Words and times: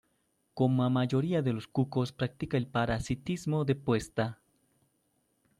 Como 0.55 0.81
a 0.83 0.89
mayoría 0.89 1.43
de 1.43 1.53
los 1.53 1.67
cucos 1.67 2.11
practica 2.11 2.57
el 2.57 2.65
parasitismo 2.65 3.65
de 3.65 3.75
puesta. 3.75 4.39